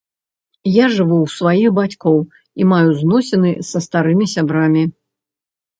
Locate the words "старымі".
3.89-4.25